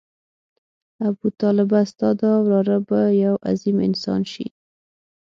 [1.07, 4.45] ابوطالبه ستا دا وراره به یو عظیم انسان شي.